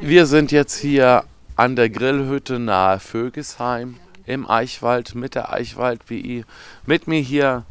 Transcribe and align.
Wir 0.00 0.26
sind 0.26 0.52
jetzt 0.52 0.76
hier 0.76 1.24
an 1.56 1.76
der 1.76 1.88
Grillhütte 1.88 2.58
nahe 2.58 2.98
Vögesheim 2.98 3.96
im 4.26 4.48
Eichwald 4.48 5.14
mit 5.14 5.34
der 5.34 5.52
Eichwald 5.52 6.06
BI. 6.06 6.44
Mit 6.84 7.06
mir 7.06 7.20
hier 7.20 7.64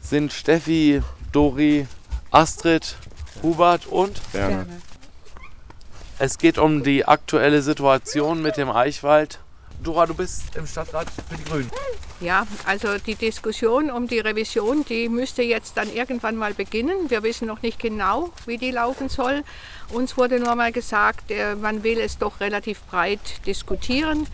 sind 0.00 0.32
Steffi, 0.32 1.02
Dori, 1.32 1.86
Astrid, 2.30 2.96
Hubert 3.42 3.86
und 3.86 4.20
Gerne. 4.32 4.66
es 6.18 6.38
geht 6.38 6.58
um 6.58 6.82
die 6.82 7.04
aktuelle 7.04 7.60
Situation 7.62 8.40
mit 8.40 8.56
dem 8.56 8.70
Eichwald. 8.70 9.40
Dora, 9.82 10.06
du 10.06 10.14
bist 10.14 10.56
im 10.56 10.66
Stadtrat 10.66 11.06
für 11.10 11.36
die 11.36 11.44
Grünen. 11.44 11.70
Ja, 12.20 12.46
also 12.64 12.96
die 12.98 13.14
Diskussion 13.14 13.90
um 13.90 14.08
die 14.08 14.20
Revision, 14.20 14.84
die 14.86 15.08
müsste 15.08 15.42
jetzt 15.42 15.76
dann 15.76 15.92
irgendwann 15.92 16.36
mal 16.36 16.54
beginnen. 16.54 17.10
Wir 17.10 17.22
wissen 17.22 17.46
noch 17.46 17.60
nicht 17.60 17.78
genau, 17.78 18.30
wie 18.46 18.56
die 18.56 18.70
laufen 18.70 19.08
soll. 19.10 19.44
Uns 19.90 20.16
wurde 20.16 20.40
nur 20.40 20.54
mal 20.54 20.72
gesagt, 20.72 21.30
äh, 21.30 21.54
man 21.54 21.82
will 21.82 22.00
es 22.00 22.16
doch 22.16 22.40
relativ 22.40 22.80
breit 22.84 23.46
diskutieren 23.46 24.26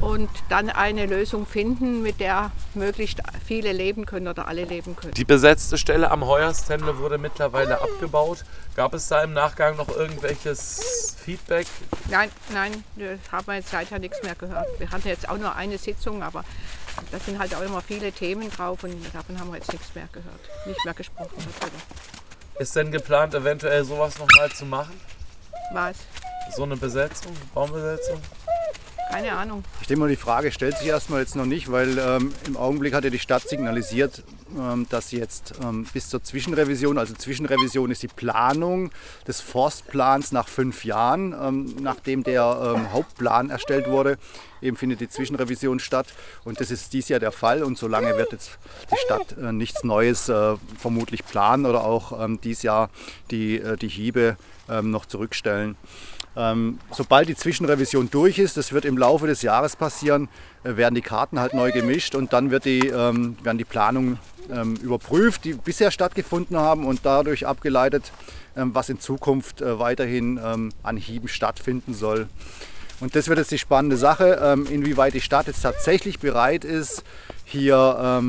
und 0.00 0.30
dann 0.48 0.70
eine 0.70 1.06
Lösung 1.06 1.46
finden, 1.46 2.02
mit 2.02 2.20
der 2.20 2.52
möglichst 2.74 3.20
viele 3.46 3.72
leben 3.72 4.06
können 4.06 4.28
oder 4.28 4.48
alle 4.48 4.64
leben 4.64 4.96
können. 4.96 5.12
Die 5.14 5.24
besetzte 5.24 5.78
Stelle 5.78 6.10
am 6.10 6.24
Heuerstende 6.24 6.98
wurde 6.98 7.18
mittlerweile 7.18 7.80
abgebaut. 7.80 8.44
Gab 8.76 8.94
es 8.94 9.08
da 9.08 9.22
im 9.22 9.32
Nachgang 9.32 9.76
noch 9.76 9.88
irgendwelches 9.88 11.16
Feedback? 11.22 11.66
Nein, 12.08 12.30
nein, 12.52 12.84
das 12.96 13.18
haben 13.30 13.46
wir 13.46 13.54
jetzt 13.56 13.70
seither 13.70 13.98
nichts 13.98 14.22
mehr 14.22 14.34
gehört. 14.34 14.66
Wir 14.78 14.90
hatten 14.90 15.08
jetzt 15.08 15.28
auch 15.28 15.38
nur 15.38 15.54
eine 15.54 15.76
Sitzung, 15.76 16.22
aber 16.22 16.44
da 17.10 17.18
sind 17.18 17.38
halt 17.38 17.54
auch 17.54 17.62
immer 17.62 17.80
viele 17.80 18.12
Themen 18.12 18.50
drauf 18.50 18.82
und 18.84 18.94
davon 19.14 19.38
haben 19.38 19.50
wir 19.50 19.58
jetzt 19.58 19.72
nichts 19.72 19.94
mehr 19.94 20.08
gehört, 20.12 20.40
nicht 20.66 20.84
mehr 20.84 20.94
gesprochen 20.94 21.34
darüber. 21.36 21.76
Ist 22.58 22.76
denn 22.76 22.92
geplant, 22.92 23.34
eventuell 23.34 23.84
sowas 23.84 24.18
nochmal 24.18 24.50
zu 24.50 24.66
machen? 24.66 25.00
Was? 25.72 25.96
So 26.54 26.64
eine 26.64 26.76
Besetzung, 26.76 27.34
Baumbesetzung? 27.54 28.20
Keine 29.10 29.32
Ahnung. 29.32 29.64
Ich 29.80 29.88
denke 29.88 30.00
mal, 30.00 30.08
die 30.08 30.16
Frage 30.16 30.52
stellt 30.52 30.78
sich 30.78 30.86
erstmal 30.86 31.20
jetzt 31.20 31.34
noch 31.34 31.44
nicht, 31.44 31.70
weil 31.70 31.98
ähm, 31.98 32.32
im 32.46 32.56
Augenblick 32.56 32.94
hat 32.94 33.04
ja 33.04 33.10
die 33.10 33.18
Stadt 33.18 33.48
signalisiert, 33.48 34.22
ähm, 34.56 34.86
dass 34.88 35.10
sie 35.10 35.18
jetzt 35.18 35.54
ähm, 35.62 35.84
bis 35.92 36.08
zur 36.08 36.22
Zwischenrevision, 36.22 36.96
also 36.96 37.14
Zwischenrevision 37.14 37.90
ist 37.90 38.02
die 38.04 38.08
Planung 38.08 38.90
des 39.26 39.40
Forstplans 39.40 40.30
nach 40.30 40.48
fünf 40.48 40.84
Jahren, 40.84 41.34
ähm, 41.40 41.74
nachdem 41.80 42.22
der 42.22 42.74
ähm, 42.76 42.92
Hauptplan 42.92 43.50
erstellt 43.50 43.88
wurde, 43.88 44.16
eben 44.62 44.76
findet 44.76 45.00
die 45.00 45.08
Zwischenrevision 45.08 45.80
statt 45.80 46.06
und 46.44 46.60
das 46.60 46.70
ist 46.70 46.92
dies 46.92 47.08
Jahr 47.08 47.20
der 47.20 47.32
Fall 47.32 47.64
und 47.64 47.78
solange 47.78 48.16
wird 48.16 48.32
jetzt 48.32 48.58
die 48.92 48.96
Stadt 49.04 49.36
äh, 49.38 49.52
nichts 49.52 49.82
Neues 49.82 50.28
äh, 50.28 50.56
vermutlich 50.78 51.24
planen 51.24 51.66
oder 51.66 51.84
auch 51.84 52.24
ähm, 52.24 52.40
dies 52.40 52.62
Jahr 52.62 52.90
die, 53.30 53.58
äh, 53.58 53.76
die 53.76 53.88
Hiebe 53.88 54.36
noch 54.82 55.04
zurückstellen. 55.04 55.74
Ähm, 56.36 56.78
sobald 56.92 57.28
die 57.28 57.34
Zwischenrevision 57.34 58.08
durch 58.10 58.38
ist, 58.38 58.56
das 58.56 58.72
wird 58.72 58.84
im 58.84 58.96
Laufe 58.96 59.26
des 59.26 59.42
Jahres 59.42 59.74
passieren, 59.74 60.28
äh, 60.62 60.76
werden 60.76 60.94
die 60.94 61.02
Karten 61.02 61.40
halt 61.40 61.54
neu 61.54 61.72
gemischt 61.72 62.14
und 62.14 62.32
dann 62.32 62.50
wird 62.50 62.64
die, 62.64 62.86
ähm, 62.86 63.36
werden 63.42 63.58
die 63.58 63.64
Planungen 63.64 64.18
ähm, 64.50 64.76
überprüft, 64.76 65.44
die 65.44 65.54
bisher 65.54 65.90
stattgefunden 65.90 66.56
haben 66.56 66.86
und 66.86 67.00
dadurch 67.02 67.46
abgeleitet, 67.46 68.12
was 68.54 68.88
in 68.88 68.98
Zukunft 68.98 69.60
äh, 69.60 69.78
weiterhin 69.78 70.38
an 70.82 70.96
Hieben 70.96 71.28
stattfinden 71.28 71.94
soll. 71.94 72.28
Und 72.98 73.14
das 73.14 73.28
wird 73.28 73.38
jetzt 73.38 73.52
die 73.52 73.58
spannende 73.58 73.96
Sache, 73.96 74.56
inwieweit 74.68 75.14
die 75.14 75.20
Stadt 75.20 75.46
jetzt 75.46 75.62
tatsächlich 75.62 76.18
bereit 76.18 76.64
ist, 76.64 77.04
hier 77.44 78.20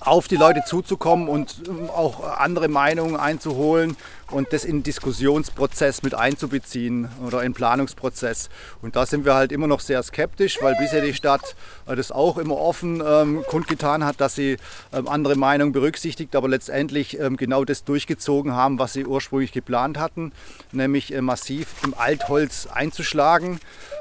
auf 0.00 0.28
die 0.28 0.36
Leute 0.36 0.64
zuzukommen 0.66 1.28
und 1.28 1.62
auch 1.88 2.38
andere 2.38 2.68
Meinungen 2.68 3.16
einzuholen 3.16 3.96
und 4.30 4.52
das 4.52 4.64
in 4.64 4.78
den 4.78 4.82
Diskussionsprozess 4.82 6.02
mit 6.02 6.14
einzubeziehen 6.14 7.08
oder 7.24 7.42
in 7.42 7.52
den 7.52 7.54
Planungsprozess. 7.54 8.48
Und 8.82 8.96
da 8.96 9.06
sind 9.06 9.24
wir 9.24 9.34
halt 9.34 9.52
immer 9.52 9.66
noch 9.66 9.80
sehr 9.80 10.02
skeptisch, 10.02 10.58
weil 10.60 10.74
bisher 10.76 11.00
die 11.00 11.14
Stadt 11.14 11.54
äh, 11.86 11.94
das 11.94 12.10
auch 12.10 12.38
immer 12.38 12.56
offen 12.56 13.02
ähm, 13.06 13.44
kundgetan 13.48 14.04
hat, 14.04 14.20
dass 14.20 14.34
sie 14.34 14.56
ähm, 14.92 15.08
andere 15.08 15.36
Meinungen 15.36 15.72
berücksichtigt, 15.72 16.34
aber 16.34 16.48
letztendlich 16.48 17.18
ähm, 17.18 17.36
genau 17.36 17.64
das 17.64 17.84
durchgezogen 17.84 18.52
haben, 18.52 18.78
was 18.78 18.92
sie 18.92 19.06
ursprünglich 19.06 19.52
geplant 19.52 19.98
hatten, 19.98 20.32
nämlich 20.72 21.12
äh, 21.12 21.20
massiv 21.20 21.68
im 21.84 21.94
Altholz 21.94 22.66
einzuschlagen 22.66 23.60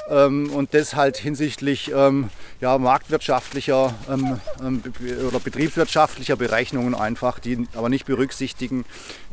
ähm, 0.10 0.52
und 0.52 0.74
das 0.74 0.96
halt 0.96 1.18
hinsichtlich 1.18 1.92
ähm, 1.94 2.30
ja, 2.62 2.78
marktwirtschaftlicher 2.78 3.94
ähm, 4.10 4.40
oder 5.28 5.40
betriebswirtschaftlicher 5.40 6.36
Berechnungen 6.36 6.96
einfach, 6.96 7.40
die 7.40 7.68
aber 7.76 7.90
nicht 7.90 8.06
berücksichtigen, 8.06 8.86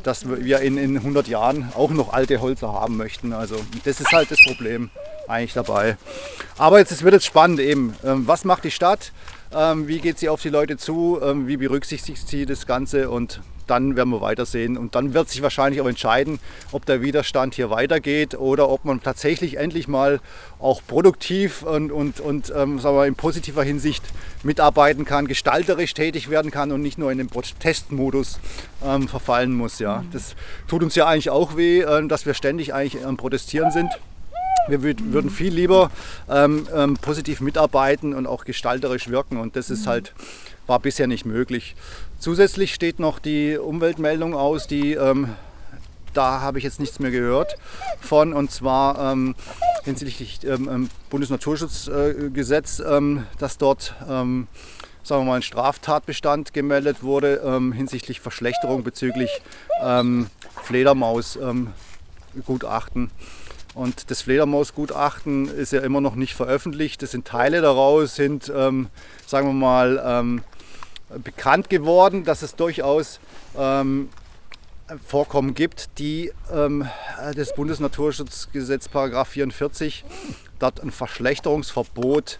dass 0.03 0.27
wir 0.27 0.59
in, 0.59 0.77
in 0.83 0.97
100 0.97 1.27
Jahren 1.27 1.71
auch 1.75 1.91
noch 1.91 2.13
alte 2.13 2.41
Holzer 2.41 2.73
haben 2.73 2.97
möchten. 2.97 3.33
Also 3.33 3.55
das 3.85 3.99
ist 4.01 4.11
halt 4.11 4.29
das 4.29 4.39
Problem 4.45 4.89
eigentlich 5.27 5.53
dabei. 5.53 5.97
Aber 6.57 6.79
jetzt 6.79 6.91
es 6.91 7.03
wird 7.03 7.13
jetzt 7.13 7.25
spannend 7.25 7.59
eben. 7.59 7.95
Ähm, 8.03 8.27
was 8.27 8.45
macht 8.45 8.63
die 8.63 8.71
Stadt? 8.71 9.11
Ähm, 9.53 9.87
wie 9.87 9.99
geht 9.99 10.19
sie 10.19 10.29
auf 10.29 10.41
die 10.41 10.49
Leute 10.49 10.77
zu? 10.77 11.19
wie 11.21 11.57
berücksichtigt 11.57 12.27
sie 12.27 12.45
das 12.45 12.65
Ganze? 12.65 13.09
Und 13.09 13.41
dann 13.67 13.95
werden 13.95 14.09
wir 14.09 14.21
weitersehen. 14.21 14.77
Und 14.77 14.95
dann 14.95 15.13
wird 15.13 15.29
sich 15.29 15.41
wahrscheinlich 15.41 15.81
auch 15.81 15.87
entscheiden, 15.87 16.39
ob 16.71 16.85
der 16.85 17.01
Widerstand 17.01 17.55
hier 17.55 17.69
weitergeht 17.69 18.35
oder 18.35 18.69
ob 18.69 18.85
man 18.85 19.01
tatsächlich 19.01 19.57
endlich 19.57 19.87
mal 19.87 20.19
auch 20.59 20.81
produktiv 20.85 21.63
und, 21.63 21.91
und, 21.91 22.19
und 22.19 22.53
ähm, 22.55 22.79
sagen 22.79 22.95
wir, 22.95 23.05
in 23.05 23.15
positiver 23.15 23.63
Hinsicht 23.63 24.03
mitarbeiten 24.43 25.05
kann, 25.05 25.27
gestalterisch 25.27 25.93
tätig 25.93 26.29
werden 26.29 26.51
kann 26.51 26.71
und 26.71 26.81
nicht 26.81 26.97
nur 26.97 27.11
in 27.11 27.17
den 27.17 27.27
Protestmodus 27.27 28.39
ähm, 28.85 29.07
verfallen 29.07 29.53
muss. 29.53 29.79
Ja. 29.79 29.99
Mhm. 29.99 30.11
Das 30.11 30.35
tut 30.67 30.83
uns 30.83 30.95
ja 30.95 31.07
eigentlich 31.07 31.29
auch 31.29 31.57
weh, 31.57 31.81
äh, 31.81 32.07
dass 32.07 32.25
wir 32.25 32.33
ständig 32.33 32.73
eigentlich 32.73 33.05
am 33.05 33.17
Protestieren 33.17 33.71
sind. 33.71 33.89
Wir 34.69 34.81
würden 34.81 35.29
viel 35.29 35.53
lieber 35.53 35.91
ähm, 36.29 36.67
ähm, 36.73 36.93
positiv 36.95 37.41
mitarbeiten 37.41 38.13
und 38.13 38.25
auch 38.27 38.45
gestalterisch 38.45 39.09
wirken 39.09 39.35
und 39.35 39.57
das 39.57 39.69
ist 39.69 39.85
mhm. 39.85 39.89
halt 39.89 40.13
war 40.67 40.79
bisher 40.79 41.07
nicht 41.07 41.25
möglich. 41.25 41.75
Zusätzlich 42.23 42.73
steht 42.73 42.99
noch 43.01 43.19
die 43.19 43.57
Umweltmeldung 43.57 44.33
aus, 44.33 44.65
die 44.65 44.93
ähm, 44.93 45.35
da 46.13 46.39
habe 46.39 46.57
ich 46.57 46.63
jetzt 46.63 46.79
nichts 46.79 46.99
mehr 46.99 47.11
gehört 47.11 47.57
von 47.99 48.31
und 48.31 48.49
zwar 48.49 49.11
ähm, 49.11 49.35
hinsichtlich 49.83 50.39
ähm, 50.45 50.69
ähm 50.71 50.89
Bundesnaturschutzgesetz, 51.09 52.79
ähm, 52.79 53.25
dass 53.39 53.57
dort 53.57 53.95
ähm, 54.09 54.47
sagen 55.03 55.23
wir 55.23 55.31
mal, 55.31 55.35
ein 55.35 55.41
Straftatbestand 55.41 56.53
gemeldet 56.53 57.03
wurde 57.03 57.41
ähm, 57.43 57.73
hinsichtlich 57.73 58.21
Verschlechterung 58.21 58.85
bezüglich 58.85 59.41
ähm, 59.81 60.27
Fledermausgutachten. 60.63 63.11
Und 63.73 64.11
das 64.11 64.21
Fledermausgutachten 64.21 65.49
ist 65.49 65.73
ja 65.73 65.81
immer 65.81 65.99
noch 65.99 66.15
nicht 66.15 66.35
veröffentlicht. 66.35 67.01
Das 67.01 67.11
sind 67.11 67.27
Teile 67.27 67.59
daraus, 67.59 68.15
sind, 68.15 68.45
sagen 68.45 68.89
wir 69.27 69.43
mal, 69.51 70.39
bekannt 71.19 71.69
geworden, 71.69 72.23
dass 72.23 72.41
es 72.41 72.55
durchaus 72.55 73.19
ähm, 73.57 74.09
Vorkommen 75.07 75.53
gibt, 75.53 75.97
die 75.97 76.31
ähm, 76.51 76.87
das 77.35 77.55
Bundesnaturschutzgesetz 77.55 78.89
Paragraph 78.89 79.29
44 79.29 80.03
dort 80.59 80.83
ein 80.83 80.91
Verschlechterungsverbot 80.91 82.37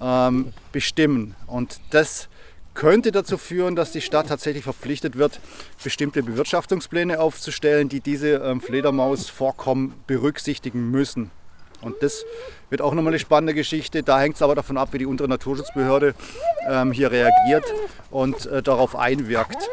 ähm, 0.00 0.52
bestimmen. 0.72 1.36
Und 1.46 1.80
das 1.90 2.28
könnte 2.72 3.12
dazu 3.12 3.38
führen, 3.38 3.76
dass 3.76 3.92
die 3.92 4.00
Stadt 4.00 4.28
tatsächlich 4.28 4.64
verpflichtet 4.64 5.16
wird, 5.16 5.40
bestimmte 5.82 6.22
Bewirtschaftungspläne 6.22 7.20
aufzustellen, 7.20 7.88
die 7.88 8.00
diese 8.00 8.36
ähm, 8.36 8.60
Fledermausvorkommen 8.60 9.94
berücksichtigen 10.06 10.90
müssen. 10.90 11.30
Und 11.84 12.02
das 12.02 12.24
wird 12.70 12.80
auch 12.80 12.94
nochmal 12.94 13.12
eine 13.12 13.18
spannende 13.18 13.54
Geschichte. 13.54 14.02
Da 14.02 14.20
hängt 14.20 14.36
es 14.36 14.42
aber 14.42 14.54
davon 14.54 14.76
ab, 14.76 14.88
wie 14.92 14.98
die 14.98 15.06
untere 15.06 15.28
Naturschutzbehörde 15.28 16.14
ähm, 16.68 16.92
hier 16.92 17.10
reagiert 17.10 17.64
und 18.10 18.46
äh, 18.46 18.62
darauf 18.62 18.96
einwirkt. 18.96 19.68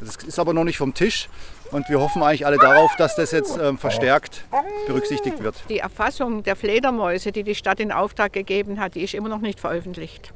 Das 0.00 0.16
ist 0.16 0.38
aber 0.38 0.52
noch 0.52 0.64
nicht 0.64 0.78
vom 0.78 0.94
Tisch. 0.94 1.28
Und 1.70 1.88
wir 1.88 2.00
hoffen 2.00 2.22
eigentlich 2.22 2.46
alle 2.46 2.58
darauf, 2.58 2.94
dass 2.96 3.16
das 3.16 3.32
jetzt 3.32 3.58
ähm, 3.58 3.78
verstärkt 3.78 4.44
berücksichtigt 4.86 5.42
wird. 5.42 5.56
Die 5.68 5.78
Erfassung 5.78 6.42
der 6.42 6.56
Fledermäuse, 6.56 7.32
die 7.32 7.42
die 7.42 7.54
Stadt 7.54 7.80
in 7.80 7.90
Auftrag 7.90 8.32
gegeben 8.32 8.78
hat, 8.78 8.94
die 8.94 9.02
ist 9.02 9.14
immer 9.14 9.28
noch 9.28 9.40
nicht 9.40 9.58
veröffentlicht. 9.58 10.32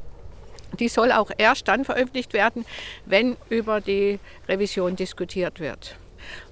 Die 0.79 0.89
soll 0.89 1.13
auch 1.13 1.31
erst 1.37 1.69
dann 1.69 1.85
veröffentlicht 1.85 2.33
werden, 2.33 2.65
wenn 3.07 3.37
über 3.51 3.81
die 3.81 4.19
Revision 4.49 4.97
diskutiert 4.97 5.61
wird. 5.61 5.97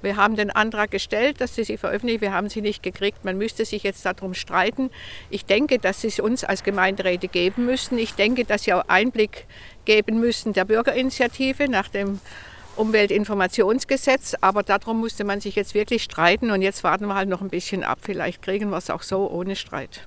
Wir 0.02 0.17
haben 0.17 0.37
den 0.37 0.50
Antrag 0.50 0.90
gestellt, 0.90 1.40
dass 1.40 1.55
sie 1.55 1.64
sie 1.64 1.76
veröffentlichen. 1.76 2.20
Wir 2.20 2.32
haben 2.32 2.49
sie 2.49 2.61
nicht 2.61 2.82
gekriegt. 2.82 3.25
Man 3.25 3.38
müsste 3.38 3.64
sich 3.64 3.82
jetzt 3.82 4.05
darum 4.05 4.34
streiten. 4.34 4.90
Ich 5.31 5.44
denke, 5.44 5.78
dass 5.78 6.00
sie 6.00 6.08
es 6.08 6.20
uns 6.20 6.44
als 6.44 6.62
Gemeinderäte 6.62 7.28
geben 7.28 7.67
müssen. 7.67 7.99
Ich 7.99 8.14
denke, 8.14 8.44
dass 8.44 8.64
sie 8.64 8.75
auch 8.75 8.84
Einblick 8.88 9.46
geben 9.84 10.20
müssen 10.20 10.52
der 10.52 10.64
Bürgerinitiative 10.64 11.69
nach 11.69 11.88
dem 11.88 12.20
Umweltinformationsgesetz. 12.76 14.34
Aber 14.40 14.62
darum 14.62 15.00
musste 15.00 15.25
man 15.25 15.40
sich 15.40 15.55
jetzt 15.55 15.75
wirklich 15.75 16.02
streiten. 16.02 16.50
Und 16.50 16.62
jetzt 16.62 16.84
warten 16.84 17.06
wir 17.06 17.14
halt 17.14 17.28
noch 17.28 17.40
ein 17.40 17.50
bisschen 17.50 17.84
ab. 17.84 17.99
Vielleicht 18.02 18.43
kriegen 18.43 18.70
wir 18.70 18.78
es 18.78 18.90
auch 18.90 19.02
so 19.02 19.31
ohne 19.31 19.56
Streit 19.56 20.06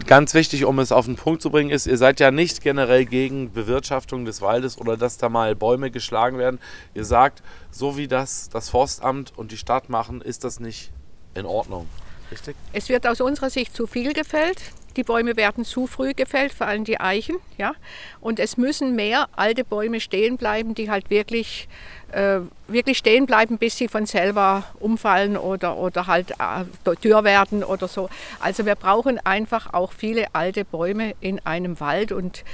ganz 0.00 0.34
wichtig, 0.34 0.64
um 0.64 0.78
es 0.78 0.92
auf 0.92 1.06
den 1.06 1.16
Punkt 1.16 1.42
zu 1.42 1.50
bringen, 1.50 1.70
ist, 1.70 1.86
ihr 1.86 1.96
seid 1.96 2.20
ja 2.20 2.30
nicht 2.30 2.62
generell 2.62 3.04
gegen 3.04 3.52
Bewirtschaftung 3.52 4.24
des 4.24 4.42
Waldes 4.42 4.78
oder 4.78 4.96
dass 4.96 5.18
da 5.18 5.28
mal 5.28 5.54
Bäume 5.54 5.90
geschlagen 5.90 6.38
werden. 6.38 6.58
Ihr 6.94 7.04
sagt, 7.04 7.42
so 7.70 7.96
wie 7.96 8.08
das 8.08 8.48
das 8.48 8.68
Forstamt 8.68 9.32
und 9.36 9.52
die 9.52 9.56
Stadt 9.56 9.88
machen, 9.88 10.20
ist 10.20 10.44
das 10.44 10.60
nicht 10.60 10.90
in 11.34 11.46
Ordnung. 11.46 11.86
Richtig. 12.30 12.56
Es 12.72 12.88
wird 12.88 13.06
aus 13.06 13.20
unserer 13.20 13.50
Sicht 13.50 13.74
zu 13.76 13.86
viel 13.86 14.12
gefällt. 14.12 14.60
Die 14.96 15.04
Bäume 15.04 15.36
werden 15.36 15.64
zu 15.64 15.86
früh 15.86 16.14
gefällt, 16.14 16.52
vor 16.52 16.66
allem 16.66 16.84
die 16.84 16.98
Eichen. 16.98 17.36
Ja? 17.58 17.72
Und 18.20 18.40
es 18.40 18.56
müssen 18.56 18.96
mehr 18.96 19.28
alte 19.36 19.62
Bäume 19.62 20.00
stehen 20.00 20.38
bleiben, 20.38 20.74
die 20.74 20.90
halt 20.90 21.10
wirklich 21.10 21.68
äh, 22.12 22.38
wirklich 22.68 22.98
stehen 22.98 23.26
bleiben, 23.26 23.58
bis 23.58 23.76
sie 23.76 23.88
von 23.88 24.06
selber 24.06 24.64
umfallen 24.78 25.36
oder, 25.36 25.76
oder 25.76 26.06
halt 26.06 26.32
äh, 26.32 26.96
dürr 27.02 27.24
werden 27.24 27.64
oder 27.64 27.88
so. 27.88 28.08
Also 28.40 28.64
wir 28.64 28.74
brauchen 28.74 29.18
einfach 29.24 29.72
auch 29.74 29.92
viele 29.92 30.26
alte 30.32 30.64
Bäume 30.64 31.14
in 31.20 31.44
einem 31.44 31.80
Wald 31.80 32.12
und 32.12 32.44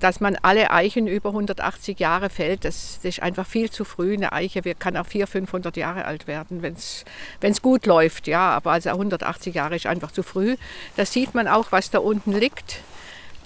dass 0.00 0.20
man 0.20 0.36
alle 0.42 0.70
Eichen 0.70 1.06
über 1.06 1.30
180 1.30 1.98
Jahre 1.98 2.30
fällt, 2.30 2.64
das, 2.64 3.00
das 3.02 3.16
ist 3.16 3.22
einfach 3.22 3.46
viel 3.46 3.70
zu 3.70 3.84
früh. 3.84 4.14
Eine 4.14 4.32
Eiche 4.32 4.62
kann 4.74 4.96
auch 4.96 5.06
400, 5.06 5.30
500 5.30 5.76
Jahre 5.76 6.04
alt 6.04 6.26
werden, 6.26 6.62
wenn 6.62 6.74
es 6.74 7.62
gut 7.62 7.86
läuft. 7.86 8.26
Ja, 8.28 8.50
aber 8.50 8.72
also 8.72 8.90
180 8.90 9.54
Jahre 9.54 9.76
ist 9.76 9.86
einfach 9.86 10.12
zu 10.12 10.22
früh. 10.22 10.56
Da 10.96 11.04
sieht 11.04 11.34
man 11.34 11.48
auch, 11.48 11.72
was 11.72 11.90
da 11.90 11.98
unten 11.98 12.32
liegt. 12.32 12.80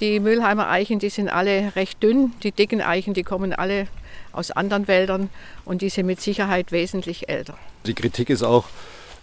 Die 0.00 0.20
Müllheimer 0.20 0.68
Eichen, 0.68 0.98
die 0.98 1.08
sind 1.08 1.30
alle 1.30 1.74
recht 1.74 2.02
dünn. 2.02 2.34
Die 2.42 2.52
dicken 2.52 2.82
Eichen, 2.82 3.14
die 3.14 3.22
kommen 3.22 3.54
alle 3.54 3.88
aus 4.36 4.50
anderen 4.50 4.88
Wäldern 4.88 5.30
und 5.64 5.82
die 5.82 5.88
sind 5.88 6.06
mit 6.06 6.20
Sicherheit 6.20 6.72
wesentlich 6.72 7.28
älter. 7.28 7.56
Die 7.86 7.94
Kritik 7.94 8.30
ist 8.30 8.42
auch, 8.42 8.66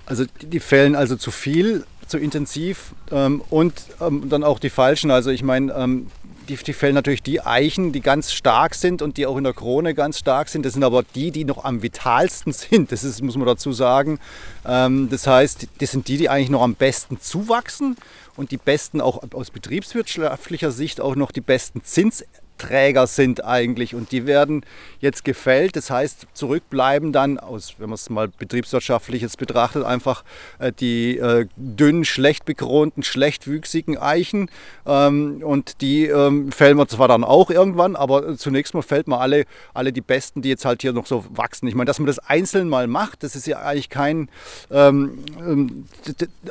also 0.05 0.25
die 0.41 0.59
fällen 0.59 0.95
also 0.95 1.15
zu 1.15 1.31
viel, 1.31 1.85
zu 2.07 2.17
intensiv 2.17 2.93
ähm, 3.11 3.41
und 3.49 3.73
ähm, 4.01 4.29
dann 4.29 4.43
auch 4.43 4.59
die 4.59 4.69
falschen. 4.69 5.11
Also 5.11 5.29
ich 5.29 5.43
meine, 5.43 5.73
ähm, 5.73 6.07
die, 6.49 6.57
die 6.57 6.73
fällen 6.73 6.95
natürlich 6.95 7.23
die 7.23 7.41
Eichen, 7.41 7.91
die 7.91 8.01
ganz 8.01 8.33
stark 8.33 8.75
sind 8.75 9.01
und 9.01 9.17
die 9.17 9.25
auch 9.25 9.37
in 9.37 9.43
der 9.43 9.53
Krone 9.53 9.93
ganz 9.93 10.19
stark 10.19 10.49
sind. 10.49 10.65
Das 10.65 10.73
sind 10.73 10.83
aber 10.83 11.03
die, 11.15 11.31
die 11.31 11.45
noch 11.45 11.63
am 11.63 11.81
vitalsten 11.81 12.53
sind. 12.53 12.91
Das 12.91 13.03
ist, 13.03 13.21
muss 13.21 13.37
man 13.37 13.47
dazu 13.47 13.71
sagen. 13.71 14.19
Ähm, 14.65 15.09
das 15.09 15.27
heißt, 15.27 15.67
das 15.79 15.91
sind 15.91 16.07
die, 16.07 16.17
die 16.17 16.29
eigentlich 16.29 16.49
noch 16.49 16.61
am 16.61 16.75
besten 16.75 17.19
zuwachsen 17.19 17.95
und 18.35 18.51
die 18.51 18.57
besten 18.57 19.01
auch 19.01 19.23
aus 19.33 19.51
betriebswirtschaftlicher 19.51 20.71
Sicht 20.71 20.99
auch 21.01 21.15
noch 21.15 21.31
die 21.31 21.41
besten 21.41 21.83
Zins 21.83 22.23
Träger 22.63 23.07
sind 23.07 23.43
eigentlich 23.43 23.93
und 23.93 24.11
die 24.11 24.25
werden 24.25 24.65
jetzt 24.99 25.25
gefällt. 25.25 25.75
Das 25.75 25.89
heißt, 25.89 26.27
zurückbleiben 26.33 27.11
dann 27.11 27.37
aus, 27.37 27.75
wenn 27.77 27.89
man 27.89 27.95
es 27.95 28.09
mal 28.09 28.29
betriebswirtschaftlich 28.29 29.21
jetzt 29.21 29.37
betrachtet, 29.37 29.83
einfach 29.83 30.23
äh, 30.59 30.71
die 30.71 31.17
äh, 31.17 31.45
dünnen, 31.57 32.05
schlecht 32.05 32.45
bekronten, 32.45 33.03
schlechtwüchsigen 33.03 33.97
Eichen 33.97 34.49
ähm, 34.85 35.41
und 35.43 35.81
die 35.81 36.05
ähm, 36.05 36.51
fällen 36.51 36.77
wir 36.77 36.87
zwar 36.87 37.09
dann 37.09 37.25
auch 37.25 37.49
irgendwann, 37.49 37.95
aber 37.97 38.37
zunächst 38.37 38.73
mal 38.73 38.81
fällt 38.81 39.07
man 39.07 39.19
alle, 39.19 39.45
alle 39.73 39.91
die 39.91 40.01
besten, 40.01 40.41
die 40.41 40.49
jetzt 40.49 40.63
halt 40.63 40.81
hier 40.81 40.93
noch 40.93 41.05
so 41.05 41.25
wachsen. 41.31 41.67
Ich 41.67 41.75
meine, 41.75 41.87
dass 41.87 41.99
man 41.99 42.07
das 42.07 42.19
einzeln 42.19 42.69
mal 42.69 42.87
macht, 42.87 43.23
das 43.23 43.35
ist 43.35 43.45
ja 43.45 43.59
eigentlich 43.59 43.89
kein, 43.89 44.29
ähm, 44.71 45.25
ähm 45.39 45.85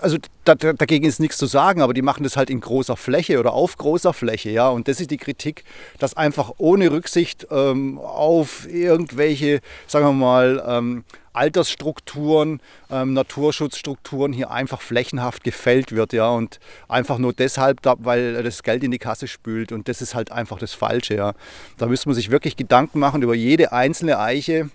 also 0.01 0.19
da, 0.45 0.55
dagegen 0.55 1.05
ist 1.05 1.21
nichts 1.21 1.37
zu 1.37 1.47
sagen, 1.47 1.83
aber 1.83 1.95
die 1.95 2.03
machen 2.03 2.25
das 2.25 2.37
halt 2.37 2.51
in 2.51 2.61
großer 2.61 2.97
Fläche 2.97 3.39
oder 3.39 3.53
auf 3.53 3.77
großer 3.77 4.13
Fläche, 4.13 4.51
ja, 4.51 4.69
und 4.69 4.89
das 4.89 5.01
ist 5.01 5.11
die 5.11 5.17
Kritik, 5.17 5.65
dass 5.99 6.17
einfach 6.17 6.53
ohne 6.59 6.91
Rücksicht 6.91 7.47
ähm, 7.51 7.99
auf 7.99 8.67
irgendwelche, 8.69 9.61
sagen 9.87 10.07
wir 10.07 10.13
mal, 10.13 10.63
ähm, 10.67 11.05
Altersstrukturen, 11.33 12.61
ähm, 12.91 13.15
Naturschutzstrukturen 13.15 14.33
hier 14.33 14.51
einfach 14.51 14.83
flächenhaft 14.83 15.45
gefällt 15.45 15.93
wird, 15.93 16.13
ja, 16.13 16.29
und 16.29 16.59
einfach 16.89 17.19
nur 17.19 17.33
deshalb, 17.33 17.81
da, 17.83 17.95
weil 17.99 18.43
das 18.43 18.63
Geld 18.63 18.85
in 18.85 18.91
die 18.91 18.99
Kasse 18.99 19.29
spült 19.29 19.73
und 19.73 19.89
das 19.89 20.03
ist 20.03 20.15
halt 20.15 20.33
einfach 20.33 20.59
das 20.59 20.75
Falsche, 20.75 21.15
ja. 21.15 21.33
Da 21.79 21.87
müsste 21.87 22.09
man 22.09 22.17
sich 22.17 22.31
wirklich 22.31 22.57
Gedanken 22.57 22.99
machen 22.99 23.23
über 23.23 23.35
jede 23.35 23.73
einzelne 23.73 24.19
Eiche, 24.19 24.71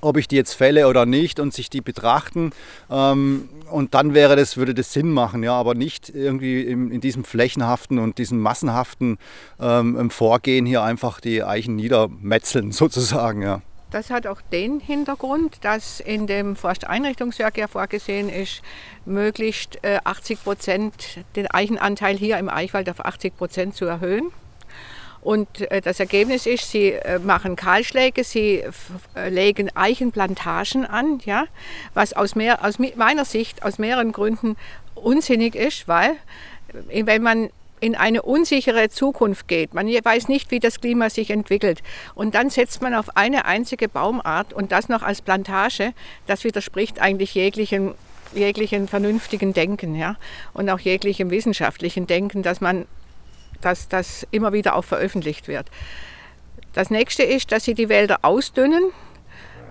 ob 0.00 0.16
ich 0.16 0.28
die 0.28 0.36
jetzt 0.36 0.54
fälle 0.54 0.88
oder 0.88 1.06
nicht 1.06 1.40
und 1.40 1.54
sich 1.54 1.70
die 1.70 1.80
betrachten. 1.80 2.52
Ähm, 2.90 3.48
und 3.70 3.94
dann 3.94 4.14
wäre 4.14 4.36
das, 4.36 4.56
würde 4.56 4.74
das 4.74 4.92
Sinn 4.92 5.10
machen, 5.10 5.42
ja, 5.42 5.54
aber 5.54 5.74
nicht 5.74 6.08
irgendwie 6.10 6.62
in, 6.62 6.90
in 6.90 7.00
diesem 7.00 7.24
flächenhaften 7.24 7.98
und 7.98 8.18
diesem 8.18 8.40
massenhaften 8.40 9.18
ähm, 9.60 10.10
Vorgehen 10.10 10.66
hier 10.66 10.82
einfach 10.82 11.20
die 11.20 11.42
Eichen 11.42 11.76
niedermetzeln, 11.76 12.72
sozusagen, 12.72 13.42
ja. 13.42 13.62
Das 13.90 14.10
hat 14.10 14.26
auch 14.26 14.40
den 14.52 14.80
Hintergrund, 14.80 15.58
dass 15.62 16.00
in 16.00 16.26
dem 16.26 16.56
Forsteinrichtungswerk 16.56 17.56
ja 17.56 17.68
vorgesehen 17.68 18.28
ist, 18.28 18.60
möglichst 19.04 19.78
80 19.84 20.38
äh, 20.38 20.42
Prozent 20.42 20.94
den 21.36 21.46
Eichenanteil 21.46 22.16
hier 22.16 22.36
im 22.38 22.48
Eichwald 22.48 22.90
auf 22.90 23.04
80 23.04 23.36
Prozent 23.36 23.74
zu 23.76 23.84
erhöhen. 23.84 24.32
Und 25.20 25.70
äh, 25.70 25.80
das 25.80 26.00
Ergebnis 26.00 26.46
ist, 26.46 26.70
sie 26.70 26.92
äh, 26.92 27.18
machen 27.18 27.56
Kahlschläge, 27.56 28.24
sie 28.24 28.62
äh, 29.14 29.28
legen 29.28 29.70
Eichenplantagen 29.74 30.84
an, 30.84 31.20
ja, 31.24 31.46
was 31.94 32.12
aus, 32.12 32.34
mehr, 32.34 32.64
aus 32.64 32.78
meiner 32.78 33.24
Sicht 33.24 33.62
aus 33.62 33.78
mehreren 33.78 34.12
Gründen 34.12 34.56
unsinnig 34.94 35.54
ist, 35.54 35.88
weil 35.88 36.16
wenn 36.88 37.22
man 37.22 37.50
in 37.80 37.94
eine 37.94 38.22
unsichere 38.22 38.88
Zukunft 38.88 39.48
geht. 39.48 39.74
Man 39.74 39.86
weiß 39.86 40.28
nicht, 40.28 40.50
wie 40.50 40.60
das 40.60 40.80
Klima 40.80 41.10
sich 41.10 41.30
entwickelt. 41.30 41.82
Und 42.14 42.34
dann 42.34 42.50
setzt 42.50 42.80
man 42.82 42.94
auf 42.94 43.16
eine 43.16 43.44
einzige 43.44 43.88
Baumart 43.88 44.52
und 44.52 44.72
das 44.72 44.88
noch 44.88 45.02
als 45.02 45.20
Plantage. 45.20 45.92
Das 46.26 46.44
widerspricht 46.44 47.00
eigentlich 47.00 47.34
jeglichen, 47.34 47.94
jeglichen 48.34 48.88
vernünftigen 48.88 49.52
Denken 49.52 49.94
ja? 49.94 50.16
und 50.54 50.70
auch 50.70 50.80
jeglichem 50.80 51.30
wissenschaftlichen 51.30 52.06
Denken, 52.06 52.42
dass 52.42 52.60
man 52.60 52.86
dass 53.60 53.88
das 53.88 54.26
immer 54.30 54.52
wieder 54.52 54.76
auch 54.76 54.84
veröffentlicht 54.84 55.48
wird. 55.48 55.66
Das 56.72 56.90
nächste 56.90 57.22
ist, 57.22 57.52
dass 57.52 57.64
sie 57.64 57.74
die 57.74 57.88
Wälder 57.88 58.18
ausdünnen, 58.22 58.92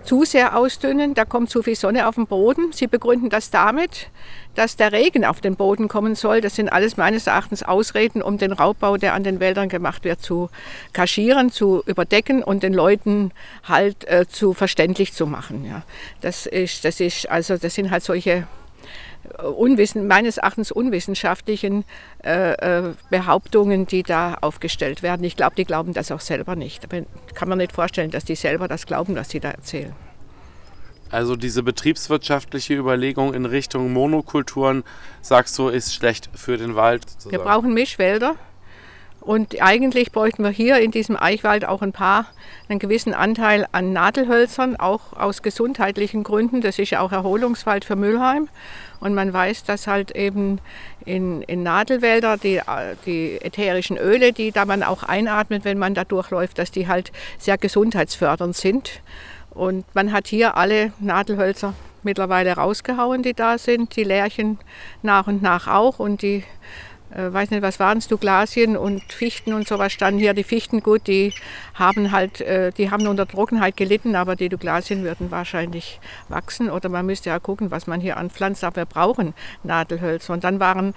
zu 0.06 0.24
sehr 0.24 0.56
ausdünnen, 0.56 1.14
da 1.14 1.24
kommt 1.24 1.50
zu 1.50 1.62
viel 1.62 1.74
Sonne 1.74 2.06
auf 2.06 2.14
den 2.14 2.26
Boden. 2.26 2.72
Sie 2.72 2.86
begründen 2.86 3.28
das 3.28 3.50
damit, 3.50 4.08
dass 4.54 4.76
der 4.76 4.92
Regen 4.92 5.24
auf 5.24 5.40
den 5.40 5.56
Boden 5.56 5.88
kommen 5.88 6.14
soll. 6.14 6.40
Das 6.40 6.54
sind 6.54 6.72
alles 6.72 6.96
meines 6.96 7.26
Erachtens 7.26 7.62
Ausreden, 7.62 8.22
um 8.22 8.38
den 8.38 8.52
Raubbau, 8.52 8.96
der 8.96 9.14
an 9.14 9.24
den 9.24 9.40
Wäldern 9.40 9.68
gemacht 9.68 10.04
wird, 10.04 10.22
zu 10.22 10.48
kaschieren, 10.92 11.50
zu 11.50 11.82
überdecken 11.86 12.42
und 12.42 12.62
den 12.62 12.72
Leuten 12.72 13.32
halt 13.64 14.08
äh, 14.08 14.26
zu 14.28 14.54
verständlich 14.54 15.12
zu 15.12 15.26
machen. 15.26 15.64
Ja. 15.66 15.82
Das 16.20 16.46
ist, 16.46 16.84
das 16.84 17.00
ist, 17.00 17.28
also 17.28 17.56
das 17.56 17.74
sind 17.74 17.90
halt 17.90 18.04
solche 18.04 18.46
unwissen, 19.42 20.06
meines 20.06 20.38
Erachtens 20.38 20.70
unwissenschaftlichen 20.72 21.84
äh, 22.24 22.52
äh, 22.52 22.94
Behauptungen, 23.10 23.86
die 23.86 24.02
da 24.02 24.34
aufgestellt 24.40 25.02
werden. 25.02 25.24
Ich 25.24 25.36
glaube, 25.36 25.56
die 25.56 25.64
glauben 25.64 25.92
das 25.92 26.10
auch 26.10 26.20
selber 26.20 26.56
nicht. 26.56 26.84
Aber 26.84 27.04
kann 27.34 27.48
man 27.48 27.58
nicht 27.58 27.72
vorstellen, 27.72 28.10
dass 28.10 28.24
die 28.24 28.36
selber 28.36 28.68
das 28.68 28.86
glauben, 28.86 29.16
was 29.16 29.30
sie 29.30 29.40
da 29.40 29.50
erzählen. 29.50 29.92
Also 31.10 31.36
diese 31.36 31.62
betriebswirtschaftliche 31.62 32.74
Überlegung 32.74 33.32
in 33.32 33.44
Richtung 33.44 33.92
Monokulturen, 33.92 34.82
sagst 35.22 35.56
du, 35.58 35.68
ist 35.68 35.94
schlecht 35.94 36.30
für 36.34 36.56
den 36.56 36.74
Wald? 36.74 37.08
Sozusagen. 37.08 37.32
Wir 37.32 37.38
brauchen 37.38 37.74
Mischwälder. 37.74 38.34
Und 39.26 39.60
eigentlich 39.60 40.12
bräuchten 40.12 40.44
wir 40.44 40.50
hier 40.50 40.78
in 40.78 40.92
diesem 40.92 41.16
Eichwald 41.20 41.64
auch 41.64 41.82
ein 41.82 41.90
paar, 41.90 42.26
einen 42.68 42.78
gewissen 42.78 43.12
Anteil 43.12 43.66
an 43.72 43.92
Nadelhölzern, 43.92 44.76
auch 44.76 45.14
aus 45.14 45.42
gesundheitlichen 45.42 46.22
Gründen. 46.22 46.60
Das 46.60 46.78
ist 46.78 46.90
ja 46.90 47.00
auch 47.00 47.10
Erholungswald 47.10 47.84
für 47.84 47.96
Müllheim. 47.96 48.48
Und 49.00 49.14
man 49.14 49.32
weiß, 49.32 49.64
dass 49.64 49.88
halt 49.88 50.12
eben 50.12 50.60
in, 51.04 51.42
in 51.42 51.64
Nadelwälder 51.64 52.36
die, 52.36 52.60
die 53.04 53.40
ätherischen 53.42 53.96
Öle, 53.96 54.32
die 54.32 54.52
da 54.52 54.64
man 54.64 54.84
auch 54.84 55.02
einatmet, 55.02 55.64
wenn 55.64 55.76
man 55.78 55.94
da 55.94 56.04
durchläuft, 56.04 56.60
dass 56.60 56.70
die 56.70 56.86
halt 56.86 57.10
sehr 57.36 57.58
gesundheitsfördernd 57.58 58.54
sind. 58.54 59.02
Und 59.50 59.84
man 59.92 60.12
hat 60.12 60.28
hier 60.28 60.56
alle 60.56 60.92
Nadelhölzer 61.00 61.74
mittlerweile 62.04 62.52
rausgehauen, 62.52 63.24
die 63.24 63.34
da 63.34 63.58
sind, 63.58 63.96
die 63.96 64.04
Lärchen 64.04 64.60
nach 65.02 65.26
und 65.26 65.42
nach 65.42 65.66
auch. 65.66 65.98
Und 65.98 66.22
die 66.22 66.44
äh, 67.10 67.32
weiß 67.32 67.50
nicht, 67.50 67.62
was 67.62 67.78
waren 67.78 67.98
es, 67.98 68.08
Douglasien 68.08 68.76
und 68.76 69.02
Fichten 69.12 69.52
und 69.52 69.68
sowas 69.68 69.92
standen 69.92 70.18
hier. 70.20 70.34
Die 70.34 70.44
Fichten, 70.44 70.82
gut, 70.82 71.06
die 71.06 71.32
haben 71.74 72.12
halt, 72.12 72.40
äh, 72.40 72.72
die 72.72 72.90
haben 72.90 73.06
unter 73.06 73.26
Trockenheit 73.26 73.76
gelitten, 73.76 74.16
aber 74.16 74.36
die 74.36 74.48
Douglasien 74.48 75.02
würden 75.02 75.30
wahrscheinlich 75.30 76.00
wachsen 76.28 76.70
oder 76.70 76.88
man 76.88 77.06
müsste 77.06 77.30
ja 77.30 77.38
gucken, 77.38 77.70
was 77.70 77.86
man 77.86 78.00
hier 78.00 78.16
anpflanzt, 78.16 78.64
aber 78.64 78.76
wir 78.76 78.86
brauchen 78.86 79.34
Nadelhölzer. 79.62 80.32
Und 80.32 80.44
dann 80.44 80.60
waren 80.60 80.94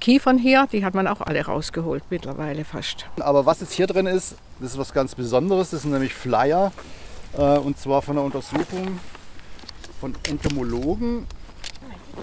Kiefern 0.00 0.38
hier, 0.38 0.66
die 0.72 0.84
hat 0.84 0.94
man 0.94 1.06
auch 1.06 1.20
alle 1.20 1.44
rausgeholt 1.44 2.04
mittlerweile 2.10 2.64
fast. 2.64 3.06
Aber 3.20 3.46
was 3.46 3.60
jetzt 3.60 3.72
hier 3.72 3.86
drin 3.86 4.06
ist, 4.06 4.36
das 4.60 4.72
ist 4.72 4.78
was 4.78 4.92
ganz 4.92 5.14
Besonderes, 5.14 5.70
das 5.70 5.82
sind 5.82 5.92
nämlich 5.92 6.14
Flyer 6.14 6.72
äh, 7.36 7.58
und 7.58 7.78
zwar 7.78 8.02
von 8.02 8.16
einer 8.16 8.24
Untersuchung 8.24 8.98
von 10.00 10.14
Entomologen, 10.28 11.26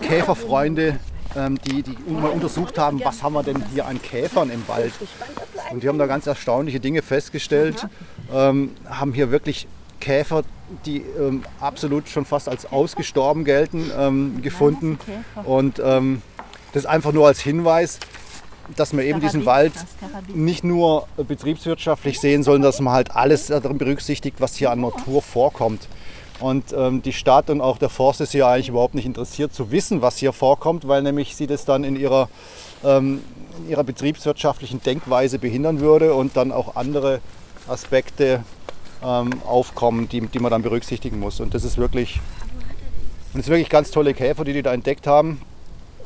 Käferfreunde 0.02 1.00
die, 1.66 1.84
die 1.84 1.98
mal 2.12 2.30
untersucht 2.30 2.78
haben, 2.78 3.02
was 3.04 3.22
haben 3.22 3.34
wir 3.34 3.44
denn 3.44 3.64
hier 3.72 3.86
an 3.86 4.02
Käfern 4.02 4.50
im 4.50 4.68
Wald. 4.68 4.94
Und 5.72 5.84
die 5.84 5.88
haben 5.88 6.00
da 6.00 6.08
ganz 6.08 6.26
erstaunliche 6.26 6.80
Dinge 6.80 7.02
festgestellt, 7.02 7.88
ähm, 8.34 8.72
haben 8.90 9.14
hier 9.14 9.32
wirklich 9.32 9.68
Käfer, 10.00 10.44
die 10.86 11.04
ähm, 11.20 11.44
absolut 11.60 12.10
schon 12.10 12.26
fast 12.26 12.50
als 12.50 12.72
ausgestorben 12.72 13.46
gelten, 13.46 13.92
ähm, 13.98 14.42
gefunden. 14.42 14.98
Und 15.44 15.82
ähm, 15.84 16.22
das 16.74 16.86
einfach 16.86 17.12
nur 17.12 17.28
als 17.28 17.40
Hinweis, 17.40 18.00
dass 18.76 18.94
man 18.94 19.04
eben 19.04 19.20
diesen 19.20 19.46
Wald 19.46 19.74
nicht 20.34 20.64
nur 20.64 21.08
betriebswirtschaftlich 21.18 22.20
sehen 22.20 22.44
soll, 22.44 22.60
dass 22.60 22.80
man 22.80 22.94
halt 22.94 23.12
alles 23.16 23.48
darin 23.48 23.78
berücksichtigt, 23.78 24.38
was 24.40 24.56
hier 24.56 24.72
an 24.72 24.82
Natur 24.82 25.22
vorkommt. 25.22 25.88
Und 26.40 26.74
ähm, 26.74 27.02
die 27.02 27.14
Stadt 27.14 27.50
und 27.50 27.60
auch 27.62 27.78
der 27.78 27.90
Forst 27.90 28.22
ist 28.22 28.32
hier 28.32 28.48
eigentlich 28.48 28.70
überhaupt 28.70 28.96
nicht 28.96 29.06
interessiert 29.06 29.54
zu 29.54 29.72
wissen, 29.72 30.02
was 30.02 30.18
hier 30.18 30.32
vorkommt, 30.32 30.88
weil 30.88 31.02
nämlich 31.02 31.36
sie 31.36 31.48
das 31.48 31.66
dann 31.66 31.84
in 31.84 31.98
ihrer, 31.98 32.30
ähm, 32.84 33.22
in 33.58 33.70
ihrer 33.70 33.84
betriebswirtschaftlichen 33.84 34.82
Denkweise 34.82 35.38
behindern 35.38 35.82
würde 35.82 36.14
und 36.14 36.38
dann 36.38 36.52
auch 36.52 36.76
andere 36.76 37.20
Aspekte 37.68 38.44
ähm, 39.04 39.32
aufkommen, 39.46 40.08
die, 40.08 40.22
die 40.22 40.40
man 40.40 40.52
dann 40.52 40.62
berücksichtigen 40.62 41.20
muss. 41.20 41.40
Und 41.42 41.54
das 41.54 41.66
ist 41.66 41.78
wirklich, 41.78 42.22
das 43.34 43.44
ist 43.44 43.50
wirklich 43.50 43.70
ganz 43.70 43.92
tolle 43.92 44.14
Käfer, 44.14 44.46
die 44.46 44.54
die 44.54 44.64
da 44.64 44.74
entdeckt 44.74 45.08
haben. 45.08 45.42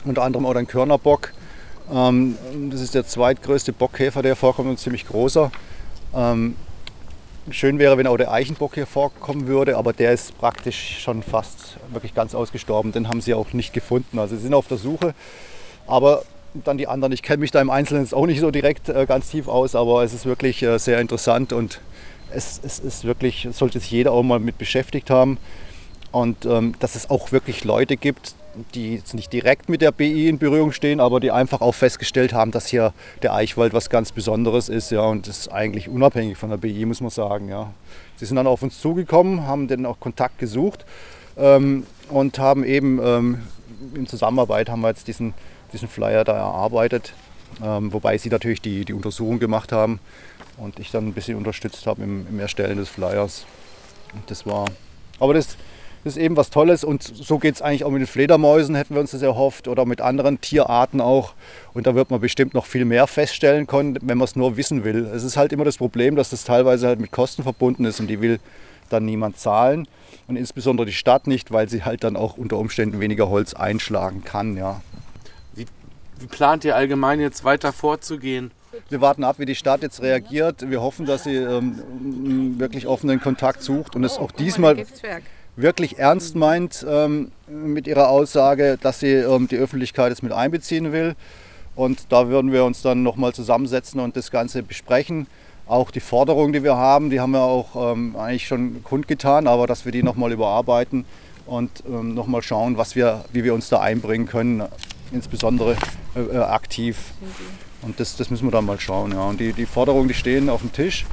Unter 0.04 0.24
anderem 0.24 0.46
auch 0.48 0.56
ein 0.56 0.68
Körnerbock. 0.68 1.32
Ähm, 1.92 2.38
das 2.72 2.82
ist 2.82 2.96
der 2.96 3.06
zweitgrößte 3.06 3.72
Bockkäfer, 3.72 4.24
der 4.24 4.36
vorkommt, 4.36 4.70
ein 4.70 4.78
ziemlich 4.78 5.06
großer. 5.06 5.52
Schön 7.52 7.78
wäre, 7.78 7.98
wenn 7.98 8.08
auch 8.08 8.16
der 8.16 8.32
Eichenbock 8.32 8.76
hier 8.76 8.88
vorkommen 8.88 9.48
würde, 9.48 9.78
aber 9.78 9.92
der 9.92 10.14
ist 10.14 10.38
praktisch 10.38 11.00
schon 11.02 11.22
fast 11.24 11.78
wirklich 11.92 12.14
ganz 12.14 12.36
ausgestorben. 12.36 12.94
Den 12.94 13.10
haben 13.10 13.20
sie 13.20 13.34
auch 13.34 13.52
nicht 13.52 13.74
gefunden. 13.74 14.18
Also 14.18 14.38
sie 14.38 14.44
sind 14.44 14.54
auf 14.54 14.70
der 14.70 14.78
Suche. 14.78 15.14
Aber 15.86 16.24
dann 16.54 16.78
die 16.78 16.88
anderen, 16.88 17.12
ich 17.12 17.22
kenne 17.22 17.40
mich 17.40 17.52
da 17.52 17.60
im 17.60 17.70
Einzelnen 17.70 18.08
auch 18.14 18.26
nicht 18.28 18.40
so 18.40 18.50
direkt 18.50 18.88
äh, 18.88 19.06
ganz 19.06 19.30
tief 19.30 19.50
aus, 19.50 19.76
aber 19.76 20.04
es 20.04 20.14
ist 20.14 20.26
wirklich 20.26 20.64
äh, 20.64 20.78
sehr 20.78 21.02
interessant 21.02 21.52
und 21.52 21.82
es, 22.32 22.62
es 22.64 22.80
ist 22.80 23.04
wirklich, 23.04 23.50
sollte 23.52 23.80
sich 23.80 23.92
jeder 23.92 24.14
auch 24.14 24.24
mal 24.24 24.40
mit 24.40 24.58
beschäftigt 24.58 25.10
haben. 25.10 25.38
Und 26.14 26.46
ähm, 26.46 26.76
dass 26.80 26.96
es 26.96 27.10
auch 27.10 27.32
wirklich 27.34 27.66
Leute 27.66 27.98
gibt, 27.98 28.36
die 28.74 28.96
jetzt 28.96 29.14
nicht 29.14 29.34
direkt 29.34 29.70
mit 29.70 29.82
der 29.82 29.92
BI 29.92 30.28
in 30.28 30.38
Berührung 30.38 30.72
stehen, 30.72 31.00
aber 31.00 31.20
die 31.20 31.32
einfach 31.32 31.62
auch 31.62 31.74
festgestellt 31.74 32.34
haben, 32.34 32.52
dass 32.52 32.68
hier 32.68 32.94
der 33.22 33.34
Eichwald 33.34 33.74
was 33.74 33.90
ganz 33.90 34.12
Besonderes 34.12 34.70
ist. 34.70 34.92
Ja, 34.92 35.02
und 35.02 35.28
das 35.28 35.40
ist 35.40 35.48
eigentlich 35.52 35.90
unabhängig 35.90 36.38
von 36.38 36.50
der 36.50 36.58
BI, 36.58 36.86
muss 36.86 37.02
man 37.02 37.10
sagen. 37.10 37.50
Ja. 37.50 37.74
Sie 38.18 38.26
sind 38.26 38.36
dann 38.36 38.48
auf 38.48 38.62
uns 38.62 38.80
zugekommen, 38.80 39.48
haben 39.48 39.68
dann 39.68 39.86
auch 39.86 40.00
Kontakt 40.00 40.40
gesucht 40.40 40.86
ähm, 41.38 41.86
und 42.10 42.40
haben 42.40 42.64
eben 42.64 43.00
ähm, 43.04 43.42
in 43.96 44.08
Zusammenarbeit 44.08 44.70
haben 44.70 44.82
wir 44.82 44.90
jetzt 44.90 45.08
diesen, 45.08 45.34
diesen 45.74 45.88
Flyer 45.88 46.24
da 46.24 46.34
erarbeitet, 46.34 47.14
ähm, 47.64 47.92
wobei 47.92 48.18
sie 48.18 48.30
natürlich 48.30 48.62
die, 48.62 48.86
die 48.86 48.94
Untersuchung 48.94 49.40
gemacht 49.40 49.72
haben 49.72 50.00
und 50.58 50.80
ich 50.80 50.92
dann 50.92 51.08
ein 51.08 51.14
bisschen 51.14 51.38
unterstützt 51.38 51.86
habe 51.88 52.04
im, 52.04 52.28
im 52.28 52.40
Erstellen 52.40 52.78
des 52.78 52.90
Flyers. 52.90 53.46
Und 54.14 54.30
das 54.30 54.46
war, 54.46 54.66
aber 55.20 55.34
das, 55.34 55.58
das 56.04 56.18
ist 56.18 56.22
eben 56.22 56.36
was 56.36 56.50
Tolles 56.50 56.84
und 56.84 57.02
so 57.02 57.40
geht 57.40 57.56
es 57.56 57.62
eigentlich 57.62 57.86
auch 57.86 57.92
mit 57.92 58.02
den 58.02 58.08
Fledermäusen, 58.08 58.76
hätten 58.76 58.94
wir 58.94 59.02
uns 59.02 59.12
das 59.12 59.22
erhofft, 59.22 59.68
oder 59.68 59.86
mit 59.86 60.02
anderen 60.02 60.42
Tierarten 60.42 61.00
auch. 61.00 61.34
Und 61.74 61.88
da 61.88 61.96
wird 61.96 62.12
man 62.12 62.20
bestimmt 62.20 62.54
noch 62.54 62.66
viel 62.66 62.84
mehr 62.84 63.08
feststellen 63.08 63.68
können, 63.68 63.98
wenn 64.02 64.18
man 64.18 64.26
es 64.26 64.36
nur 64.36 64.58
wissen 64.58 64.84
will. 64.84 65.06
Es 65.06 65.24
ist 65.24 65.38
halt 65.38 65.54
immer 65.54 65.64
das 65.64 65.78
Problem, 65.78 66.16
dass 66.16 66.30
das 66.30 66.44
teilweise 66.44 66.88
halt 66.88 67.00
mit 67.00 67.12
Kosten 67.12 67.44
verbunden 67.44 67.86
ist 67.86 68.00
und 68.00 68.08
die 68.08 68.20
will 68.20 68.40
dann 68.90 69.06
niemand 69.06 69.38
zahlen. 69.38 69.88
Und 70.28 70.36
insbesondere 70.36 70.86
die 70.86 70.94
Stadt 70.94 71.28
nicht, 71.28 71.52
weil 71.52 71.70
sie 71.70 71.84
halt 71.84 72.04
dann 72.04 72.16
auch 72.16 72.38
unter 72.38 72.58
Umständen 72.58 73.00
weniger 73.00 73.30
Holz 73.30 73.54
einschlagen 73.54 74.24
kann. 74.24 74.58
Ja. 74.58 74.82
Wie, 75.54 75.66
wie 76.20 76.28
plant 76.28 76.66
ihr 76.66 76.76
allgemein 76.76 77.20
jetzt 77.20 77.44
weiter 77.44 77.72
vorzugehen? 77.72 78.52
Wir 78.90 79.02
warten 79.02 79.24
ab, 79.24 79.38
wie 79.40 79.46
die 79.46 79.56
Stadt 79.56 79.84
jetzt 79.84 80.02
reagiert. 80.02 80.70
Wir 80.70 80.82
hoffen, 80.82 81.06
dass 81.06 81.24
sie 81.24 81.36
ähm, 81.36 82.60
wirklich 82.60 82.88
offenen 82.88 83.22
Kontakt 83.22 83.62
sucht 83.62 83.96
und 83.96 84.04
es 84.04 84.18
auch 84.18 84.32
diesmal 84.32 84.84
wirklich 85.56 86.00
ernst 86.00 86.36
meint 86.36 86.86
ähm, 86.88 87.32
mit 87.48 87.88
ihrer 87.88 88.10
Aussage, 88.10 88.78
dass 88.82 89.00
sie 89.00 89.12
ähm, 89.14 89.48
die 89.48 89.58
Öffentlichkeit 89.58 90.10
jetzt 90.10 90.24
mit 90.24 90.32
einbeziehen 90.32 90.92
will. 90.92 91.16
Und 91.76 92.06
da 92.10 92.28
würden 92.28 92.52
wir 92.52 92.66
uns 92.66 92.82
dann 92.82 93.04
nochmal 93.04 93.34
zusammensetzen 93.34 94.00
und 94.00 94.16
das 94.16 94.32
Ganze 94.32 94.64
besprechen. 94.64 95.28
Auch 95.66 95.92
die 95.92 96.02
Forderungen, 96.02 96.54
die 96.54 96.64
wir 96.64 96.76
haben, 96.76 97.10
die 97.10 97.20
haben 97.20 97.32
wir 97.32 97.42
auch 97.42 97.94
ähm, 97.94 98.16
eigentlich 98.16 98.48
schon 98.48 98.84
kundgetan, 98.84 99.48
aber 99.48 99.66
dass 99.66 99.86
wir 99.86 99.92
die 99.92 100.04
nochmal 100.04 100.32
überarbeiten 100.32 101.06
und 101.46 101.84
ähm, 101.88 102.14
nochmal 102.14 102.42
schauen, 102.42 102.78
was 102.78 102.96
wir, 102.96 103.26
wie 103.32 103.44
wir 103.44 103.54
uns 103.54 103.70
da 103.70 103.80
einbringen 103.80 104.28
können, 104.28 104.64
insbesondere 105.12 105.78
äh, 106.16 106.20
äh 106.20 106.38
aktiv. 106.38 107.14
Und 107.82 108.00
das, 108.00 108.16
das 108.16 108.30
müssen 108.30 108.48
wir 108.48 108.52
dann 108.52 108.66
mal 108.66 108.80
schauen. 108.80 109.12
Ja. 109.12 109.24
Und 109.30 109.40
die, 109.40 109.54
die 109.54 109.66
Forderungen, 109.66 110.08
die 110.08 110.14
stehen 110.14 110.50
auf 110.50 110.62
dem 110.62 110.72
Tisch. 110.74 111.06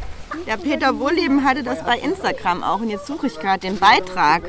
Der 0.47 0.57
Peter 0.57 0.99
Wohlleben 0.99 1.45
hatte 1.45 1.63
das 1.63 1.83
bei 1.85 1.99
Instagram 1.99 2.63
auch 2.63 2.81
und 2.81 2.91
jetzt 2.91 3.07
suche 3.07 3.27
ich 3.27 3.39
gerade 3.39 3.61
den 3.61 3.79
Beitrag. 3.79 4.43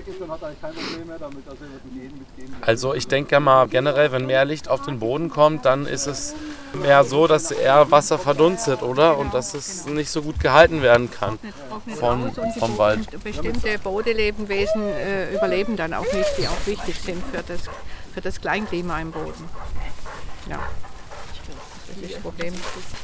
Also 2.61 2.93
ich 2.93 3.07
denke 3.07 3.39
mal 3.39 3.67
generell, 3.67 4.11
wenn 4.11 4.25
mehr 4.25 4.45
Licht 4.45 4.69
auf 4.69 4.81
den 4.83 4.99
Boden 4.99 5.29
kommt, 5.29 5.65
dann 5.65 5.85
ist 5.85 6.07
es 6.07 6.35
mehr 6.73 7.03
so, 7.03 7.27
dass 7.27 7.51
eher 7.51 7.91
Wasser 7.91 8.17
verdunstet, 8.19 8.81
oder? 8.81 9.17
Und 9.17 9.33
dass 9.33 9.53
es 9.53 9.85
nicht 9.85 10.09
so 10.09 10.21
gut 10.21 10.39
gehalten 10.39 10.81
werden 10.81 11.09
kann 11.11 11.37
von, 11.99 12.31
vom 12.59 12.77
Wald. 12.77 13.23
Bestimmte 13.23 13.77
Bodenlebewesen 13.79 14.83
äh, 14.83 15.33
überleben 15.33 15.75
dann 15.75 15.93
auch 15.93 16.11
nicht, 16.13 16.37
die 16.37 16.47
auch 16.47 16.67
wichtig 16.67 16.99
sind 16.99 17.21
für 17.31 17.43
das, 17.43 17.61
für 18.13 18.21
das 18.21 18.39
Kleinklima 18.39 18.99
im 18.99 19.11
Boden. 19.11 19.45
Ja 20.49 20.59
das 22.01 22.19
Problem. 22.21 22.53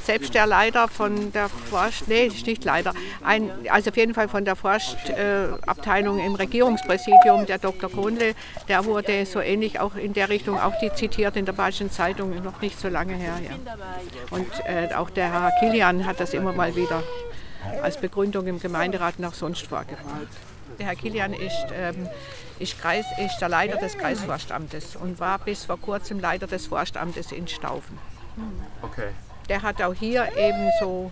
Selbst 0.04 0.34
der 0.34 0.46
Leiter 0.46 0.88
von 0.88 1.32
der 1.32 1.50
Forst, 1.50 2.08
nee, 2.08 2.32
nicht 2.46 2.64
Leiter, 2.64 2.94
ein, 3.24 3.52
also 3.70 3.90
auf 3.90 3.98
jeden 3.98 4.14
Fall 4.14 4.28
von 4.28 4.46
der 4.46 4.56
Forstabteilung 4.56 6.20
äh, 6.20 6.26
im 6.26 6.36
Regierungspräsidium, 6.36 7.46
der 7.46 7.58
Dr. 7.58 7.90
Kohnle, 7.90 8.34
der 8.68 8.86
wurde 8.86 9.26
so 9.26 9.40
ähnlich 9.40 9.80
auch 9.80 9.96
in 9.96 10.14
der 10.14 10.30
Richtung, 10.30 10.60
auch 10.60 10.74
die 10.82 10.92
zitiert 10.94 11.36
in 11.36 11.46
der 11.46 11.54
Bayerischen 11.54 11.92
Zeitung, 11.92 12.42
noch 12.44 12.62
nicht 12.62 12.80
so 12.80 12.88
lange 12.88 13.16
her. 13.16 13.40
Ja. 13.44 13.76
Und 14.32 14.48
äh, 14.66 14.94
auch 14.96 15.10
der 15.10 15.32
Herr 15.32 15.52
Kilian 15.60 16.06
hat 16.06 16.20
das 16.20 16.34
immer 16.34 16.54
mal 16.54 16.76
wieder 16.76 17.04
als 17.82 17.98
Begründung 17.98 18.48
im 18.48 18.60
Gemeinderat 18.60 19.20
nach 19.20 19.34
sonst 19.34 19.68
vorgebracht. 19.68 20.28
Der 20.80 20.88
Herr 20.88 20.96
Kilian 20.96 21.34
ist, 21.34 21.68
ähm, 21.74 22.08
ist, 22.60 22.80
Kreis, 22.80 23.06
ist 23.20 23.40
der 23.40 23.50
Leiter 23.50 23.78
des 23.78 23.98
Kreisforstamtes 23.98 24.96
und 24.96 25.20
war 25.20 25.40
bis 25.40 25.66
vor 25.66 25.80
kurzem 25.80 26.20
Leiter 26.20 26.48
des 26.48 26.68
Forstamtes 26.68 27.32
in 27.32 27.48
Staufen. 27.48 27.98
Okay. 28.82 29.10
Der 29.50 29.62
hat 29.62 29.82
auch 29.82 29.94
hier 29.94 30.28
eben 30.38 30.70
so, 30.82 31.10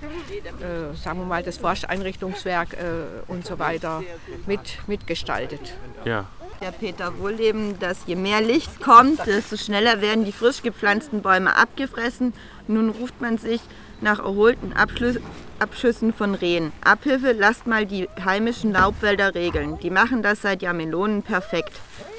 äh, 0.59 0.95
sagen 0.95 1.19
wir 1.19 1.25
mal, 1.25 1.41
das 1.41 1.57
Forsteinrichtungswerk 1.57 2.73
äh, 2.73 3.31
und 3.31 3.45
so 3.45 3.59
weiter 3.59 4.03
mit, 4.45 4.79
mitgestaltet. 4.87 5.73
Ja. 6.03 6.25
Der 6.61 6.71
Peter 6.71 7.17
Wohlleben, 7.19 7.79
dass 7.79 7.99
je 8.05 8.15
mehr 8.15 8.41
Licht 8.41 8.81
kommt, 8.81 9.25
desto 9.25 9.55
schneller 9.57 10.01
werden 10.01 10.25
die 10.25 10.31
frisch 10.31 10.61
gepflanzten 10.61 11.21
Bäume 11.21 11.55
abgefressen. 11.55 12.33
Nun 12.67 12.89
ruft 12.89 13.21
man 13.21 13.37
sich 13.37 13.61
nach 14.01 14.19
erholten 14.19 14.73
Abschluss, 14.73 15.17
Abschüssen 15.59 16.13
von 16.13 16.35
Rehen. 16.35 16.71
Abhilfe, 16.83 17.31
lasst 17.31 17.67
mal 17.67 17.85
die 17.85 18.09
heimischen 18.23 18.73
Laubwälder 18.73 19.35
regeln. 19.35 19.79
Die 19.79 19.89
machen 19.89 20.21
das 20.21 20.41
seit 20.41 20.61
Jahrmelonen 20.61 21.23
perfekt. 21.23 21.71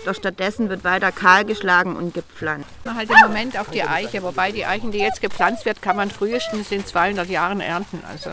Doch 0.04 0.14
stattdessen 0.14 0.68
wird 0.68 0.84
weiter 0.84 1.12
kahl 1.12 1.44
geschlagen 1.44 1.96
und 1.96 2.14
gepflanzt. 2.14 2.68
Halt 2.86 3.10
im 3.10 3.18
Moment 3.28 3.58
auf 3.58 3.70
die 3.70 3.82
Eiche, 3.82 4.22
wobei 4.22 4.52
die 4.52 4.64
Eichen, 4.64 4.92
die 4.92 4.98
jetzt 4.98 5.20
gepflanzt 5.20 5.66
wird, 5.66 5.82
kann 5.82 5.96
man 5.96 6.10
frühestens 6.10 6.70
in 6.70 6.86
200 6.86 7.28
Jahren 7.28 7.60
ernten. 7.60 8.02
Also 8.08 8.30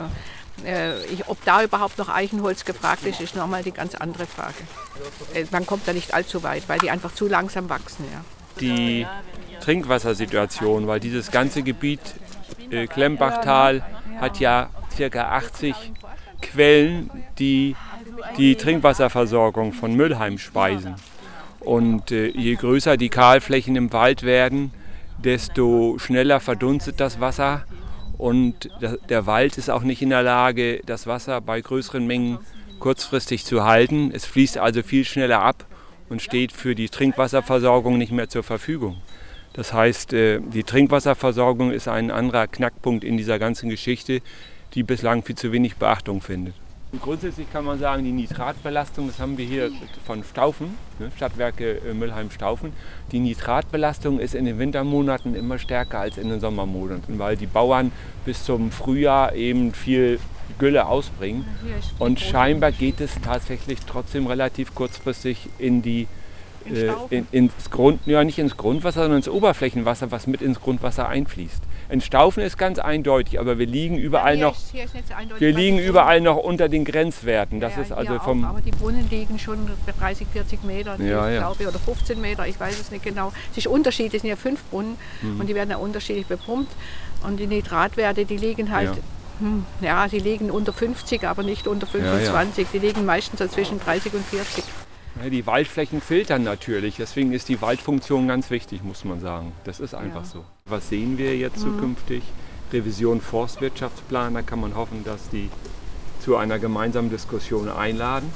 äh, 0.65 1.03
ich, 1.05 1.27
ob 1.27 1.43
da 1.45 1.63
überhaupt 1.63 1.97
noch 1.97 2.09
Eichenholz 2.09 2.63
gefragt 2.63 3.05
ist, 3.05 3.19
ist 3.19 3.35
nochmal 3.35 3.63
die 3.63 3.71
ganz 3.71 3.95
andere 3.95 4.25
Frage. 4.27 4.53
Äh, 5.33 5.45
man 5.51 5.65
kommt 5.65 5.87
da 5.87 5.93
nicht 5.93 6.13
allzu 6.13 6.43
weit, 6.43 6.69
weil 6.69 6.79
die 6.79 6.91
einfach 6.91 7.13
zu 7.13 7.27
langsam 7.27 7.69
wachsen. 7.69 8.05
Ja. 8.11 8.23
Die 8.59 9.07
Trinkwassersituation, 9.61 10.87
weil 10.87 10.99
dieses 10.99 11.31
ganze 11.31 11.63
Gebiet 11.63 12.01
äh, 12.69 12.87
Klemmbachtal 12.87 13.83
hat 14.19 14.39
ja 14.39 14.69
ca. 14.97 15.21
80 15.29 15.75
Quellen, 16.41 17.09
die 17.39 17.75
die 18.37 18.55
Trinkwasserversorgung 18.55 19.73
von 19.73 19.95
Müllheim 19.95 20.37
speisen. 20.37 20.95
Und 21.59 22.11
äh, 22.11 22.27
je 22.27 22.55
größer 22.55 22.97
die 22.97 23.09
Kahlflächen 23.09 23.75
im 23.75 23.93
Wald 23.93 24.23
werden, 24.23 24.71
desto 25.23 25.97
schneller 25.97 26.39
verdunstet 26.39 26.99
das 26.99 27.19
Wasser. 27.19 27.65
Und 28.17 28.69
der 29.09 29.25
Wald 29.25 29.57
ist 29.57 29.69
auch 29.69 29.83
nicht 29.83 30.01
in 30.01 30.09
der 30.09 30.23
Lage, 30.23 30.81
das 30.85 31.07
Wasser 31.07 31.41
bei 31.41 31.61
größeren 31.61 32.05
Mengen 32.05 32.39
kurzfristig 32.79 33.45
zu 33.45 33.63
halten. 33.63 34.11
Es 34.13 34.25
fließt 34.25 34.57
also 34.57 34.83
viel 34.83 35.05
schneller 35.05 35.41
ab 35.41 35.65
und 36.09 36.21
steht 36.21 36.51
für 36.51 36.75
die 36.75 36.89
Trinkwasserversorgung 36.89 37.97
nicht 37.97 38.11
mehr 38.11 38.29
zur 38.29 38.43
Verfügung. 38.43 38.97
Das 39.53 39.71
heißt, 39.71 40.13
äh, 40.13 40.39
die 40.39 40.63
Trinkwasserversorgung 40.63 41.71
ist 41.71 41.87
ein 41.87 42.11
anderer 42.11 42.47
Knackpunkt 42.47 43.03
in 43.03 43.17
dieser 43.17 43.39
ganzen 43.39 43.69
Geschichte, 43.69 44.21
die 44.73 44.83
bislang 44.83 45.23
viel 45.23 45.35
zu 45.35 45.51
wenig 45.51 45.75
Beachtung 45.75 46.21
findet. 46.21 46.55
Grundsätzlich 47.01 47.51
kann 47.51 47.65
man 47.65 47.79
sagen, 47.79 48.03
die 48.03 48.11
Nitratbelastung, 48.11 49.07
das 49.07 49.17
haben 49.19 49.37
wir 49.39 49.45
hier 49.45 49.71
von 50.05 50.23
Staufen, 50.23 50.77
ne, 50.99 51.11
Stadtwerke 51.15 51.81
äh, 51.89 51.93
Müllheim-Staufen. 51.93 52.71
Die 53.11 53.19
Nitratbelastung 53.19 54.19
ist 54.19 54.35
in 54.35 54.45
den 54.45 54.59
Wintermonaten 54.59 55.33
immer 55.35 55.57
stärker 55.57 55.99
als 55.99 56.17
in 56.17 56.29
den 56.29 56.39
Sommermonaten, 56.39 57.17
weil 57.17 57.35
die 57.35 57.47
Bauern 57.47 57.91
bis 58.25 58.43
zum 58.43 58.71
Frühjahr 58.71 59.33
eben 59.33 59.73
viel 59.73 60.19
Gülle 60.59 60.85
ausbringen. 60.85 61.45
Und 61.97 62.19
scheinbar 62.19 62.71
geht 62.71 63.01
es 63.01 63.19
tatsächlich 63.21 63.79
trotzdem 63.87 64.27
relativ 64.27 64.75
kurzfristig 64.75 65.49
in 65.57 65.81
die 65.81 66.07
in 66.65 66.75
äh, 66.75 66.93
in, 67.09 67.27
ins 67.31 67.69
Grund, 67.69 67.99
ja 68.05 68.23
nicht 68.23 68.39
ins 68.39 68.57
Grundwasser, 68.57 69.01
sondern 69.01 69.17
ins 69.17 69.29
Oberflächenwasser, 69.29 70.11
was 70.11 70.27
mit 70.27 70.41
ins 70.41 70.59
Grundwasser 70.61 71.07
einfließt. 71.07 71.61
Ein 71.89 72.01
Staufen 72.01 72.41
ist 72.43 72.57
ganz 72.57 72.79
eindeutig, 72.79 73.39
aber 73.39 73.59
wir 73.59 73.65
liegen 73.67 73.97
überall 73.97 74.35
Hier 74.37 74.45
noch, 74.47 74.55
ist- 74.55 74.69
so 74.69 75.39
wir 75.39 75.51
liegen 75.53 75.77
überall 75.79 76.21
noch 76.21 76.37
unter 76.37 76.69
den 76.69 76.85
Grenzwerten. 76.85 77.59
Das 77.59 77.75
Ja, 77.75 77.81
ist 77.81 77.91
also 77.91 78.15
auch, 78.15 78.23
vom, 78.23 78.43
aber 78.45 78.61
die 78.61 78.71
Brunnen 78.71 79.07
liegen 79.09 79.37
schon 79.37 79.69
30, 79.99 80.27
40 80.31 80.63
Meter, 80.63 80.95
Ja, 80.99 81.27
ich 81.29 81.35
ja. 81.35 81.39
glaube, 81.53 81.67
oder 81.67 81.79
15 81.79 82.19
Meter, 82.21 82.47
ich 82.47 82.59
weiß 82.59 82.79
es 82.79 82.89
nicht 82.89 83.03
genau. 83.03 83.31
Es 83.51 83.57
ist 83.57 83.67
unterschiedlich, 83.67 84.15
es 84.15 84.21
sind 84.21 84.29
ja 84.29 84.35
fünf 84.37 84.63
Brunnen 84.71 84.95
Mhm. 85.21 85.41
und 85.41 85.47
die 85.47 85.55
werden 85.55 85.69
ja 85.69 85.77
unterschiedlich 85.77 86.25
bepumpt. 86.25 86.71
Und 87.27 87.37
die 87.39 87.47
Nitratwerte, 87.47 88.25
die 88.25 88.37
liegen 88.37 88.71
halt, 88.71 88.89
Ja. 88.95 89.01
hm, 89.39 89.65
ja, 89.81 90.07
die 90.07 90.19
liegen 90.19 90.49
unter 90.51 90.73
50, 90.73 91.23
aber 91.25 91.43
nicht 91.43 91.67
unter 91.67 91.87
Ja, 91.97 92.03
ja. 92.05 92.09
25. 92.17 92.67
Die 92.73 92.79
liegen 92.79 93.05
meistens 93.05 93.39
so 93.39 93.47
zwischen 93.47 93.79
30 93.79 94.13
und 94.13 94.25
40. 94.25 94.63
Ja, 95.21 95.29
die 95.29 95.45
Waldflächen 95.45 96.01
filtern 96.01 96.43
natürlich, 96.43 96.95
deswegen 96.97 97.33
ist 97.33 97.47
die 97.49 97.61
Waldfunktion 97.61 98.27
ganz 98.27 98.49
wichtig, 98.49 98.83
muss 98.83 99.05
man 99.05 99.19
sagen. 99.19 99.51
Das 99.63 99.79
ist 99.79 99.93
einfach 99.93 100.21
Ja. 100.23 100.25
so. 100.27 100.45
Was 100.65 100.89
sehen 100.89 101.17
wir 101.17 101.37
jetzt 101.37 101.59
zukünftig? 101.59 102.23
Revision 102.71 103.21
Forstwirtschaftsplan, 103.21 104.33
da 104.33 104.41
kann 104.41 104.59
man 104.59 104.75
hoffen, 104.75 105.03
dass 105.03 105.29
die 105.29 105.49
zu 106.19 106.35
einer 106.37 106.57
gemeinsamen 106.57 107.11
Diskussion 107.11 107.69
einladen. 107.69 108.31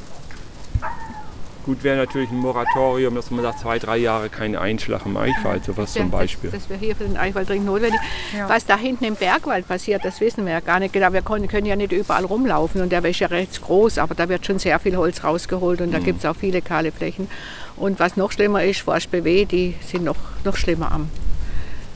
Gut 1.67 1.83
wäre 1.83 1.97
natürlich 1.97 2.31
ein 2.31 2.37
Moratorium, 2.37 3.13
dass 3.13 3.29
man 3.29 3.41
sagt, 3.41 3.59
zwei, 3.59 3.77
drei 3.77 3.97
Jahre 3.97 4.29
kein 4.29 4.55
Einschlag 4.55 5.05
im 5.05 5.17
Eichwald, 5.17 5.65
sowas 5.65 5.91
zum 5.91 6.03
Ja, 6.03 6.07
Beispiel. 6.07 6.49
Das, 6.49 6.61
das 6.61 6.69
wäre 6.69 6.79
hier 6.79 6.95
für 6.95 7.03
den 7.03 7.17
Eichwald 7.17 7.49
dringend 7.49 7.65
notwendig. 7.67 7.99
Was 8.47 8.65
da 8.65 8.77
hinten 8.77 9.03
im 9.03 9.15
Bergwald 9.15 9.67
passiert, 9.67 10.05
das 10.05 10.21
wissen 10.21 10.45
wir 10.45 10.53
ja 10.53 10.59
gar 10.61 10.79
nicht 10.79 10.93
genau. 10.93 11.11
Wir 11.11 11.21
können, 11.21 11.49
können 11.49 11.65
ja 11.67 11.75
nicht 11.75 11.91
überall 11.91 12.23
rumlaufen 12.23 12.79
und 12.81 12.89
der 12.93 13.03
ist 13.03 13.19
ja 13.19 13.27
recht 13.27 13.61
groß, 13.61 13.97
aber 13.97 14.15
da 14.15 14.29
wird 14.29 14.45
schon 14.45 14.59
sehr 14.59 14.79
viel 14.79 14.95
Holz 14.95 15.25
rausgeholt 15.25 15.81
Mhm. 15.81 15.87
und 15.87 15.91
da 15.91 15.99
gibt 15.99 16.19
es 16.19 16.25
auch 16.25 16.37
viele 16.37 16.61
kahle 16.61 16.93
Flächen. 16.93 17.27
Und 17.75 17.99
was 17.99 18.15
noch 18.15 18.31
schlimmer 18.31 18.63
ist, 18.63 18.79
VSBW, 18.79 19.43
die 19.43 19.75
sind 19.85 20.05
noch, 20.05 20.15
noch 20.45 20.55
schlimmer 20.55 20.93
am, 20.93 21.09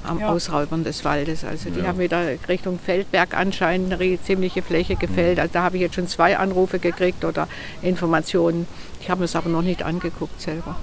am 0.04 0.22
Ausräubern 0.22 0.84
des 0.84 1.06
Waldes. 1.06 1.46
Also 1.46 1.70
die 1.70 1.80
Ja. 1.80 1.88
haben 1.88 2.00
wieder 2.00 2.22
Richtung 2.50 2.78
Feldberg 2.78 3.36
anscheinend 3.38 3.94
eine 3.94 4.22
ziemliche 4.22 4.62
Fläche 4.63 4.98
gefällt. 4.98 5.38
Mhm. 5.38 5.42
Also 5.44 5.54
da 5.54 5.63
habe 5.63 5.78
ich 5.78 5.82
jetzt 5.84 5.96
schon 5.96 6.08
zwei 6.08 6.38
Anrufe 6.38 6.78
gekriegt 6.80 7.24
oder 7.24 7.48
Informationen. 7.82 8.68
Ich 9.01 9.10
habe 9.10 9.24
es 9.24 9.36
aber 9.36 9.50
noch 9.50 9.63
nicht 9.63 9.81
angeguckt 9.81 10.39
selber. 10.39 10.75